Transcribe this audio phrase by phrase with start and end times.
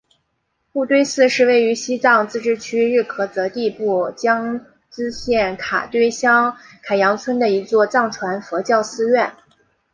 [0.73, 3.85] 布堆寺是位于西藏自治区日喀则地区
[4.17, 4.59] 江
[4.91, 9.31] 孜县卡堆乡凯扬村的一座藏传佛教寺院。